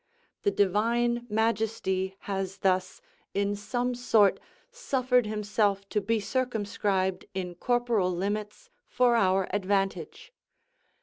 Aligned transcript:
The 0.41 0.49
divine 0.49 1.27
majesty 1.29 2.15
has 2.21 2.57
thus, 2.57 3.03
in 3.35 3.55
some 3.55 3.93
sort, 3.93 4.39
suffered 4.71 5.27
himself 5.27 5.87
to 5.89 6.01
be 6.01 6.19
circumscribed 6.19 7.25
in 7.35 7.53
corporal 7.53 8.11
limits 8.11 8.71
for 8.87 9.15
our 9.15 9.47
advantage. 9.53 10.33